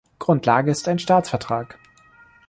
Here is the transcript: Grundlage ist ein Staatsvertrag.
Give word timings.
Grundlage 0.17 0.71
ist 0.71 0.87
ein 0.87 0.97
Staatsvertrag. 0.97 1.77